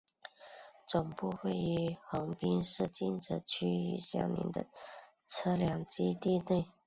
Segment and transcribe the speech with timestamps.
[0.87, 4.65] 总部位于横滨市金泽区与相邻的
[5.27, 6.67] 车辆基地内。